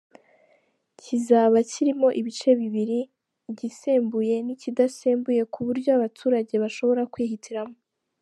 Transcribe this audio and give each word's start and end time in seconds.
Kizaba 1.01 1.57
kirimo 1.71 2.07
ibice 2.19 2.49
bibiri, 2.59 2.99
igisembuye 3.51 4.35
n’ikidasembuye 4.45 5.41
ku 5.53 5.59
buryo 5.67 5.89
abaturage 5.97 6.53
bashobora 6.63 7.03
kwihitiramo. 7.13 7.75